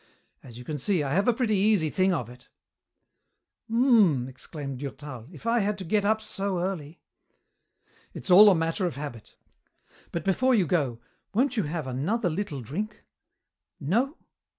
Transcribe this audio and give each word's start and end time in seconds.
As 0.41 0.57
you 0.57 0.63
can 0.63 0.79
see, 0.79 1.03
I 1.03 1.13
have 1.13 1.27
a 1.27 1.31
pretty 1.33 1.53
easy 1.55 1.91
thing 1.91 2.11
of 2.11 2.27
it." 2.27 2.47
"Mmmm!" 3.69 4.27
exclaimed 4.27 4.79
Durtal, 4.79 5.27
"if 5.31 5.45
I 5.45 5.59
had 5.59 5.77
to 5.77 5.83
get 5.83 6.05
up 6.05 6.23
so 6.23 6.57
early!" 6.57 7.03
"It's 8.11 8.31
all 8.31 8.49
a 8.49 8.55
matter 8.55 8.87
of 8.87 8.95
habit. 8.95 9.35
But 10.11 10.23
before 10.23 10.55
you 10.55 10.65
go 10.65 10.99
won't 11.35 11.55
you 11.55 11.65
have 11.65 11.85
another 11.85 12.31
little 12.31 12.61
drink? 12.61 13.03
No? 13.79 14.17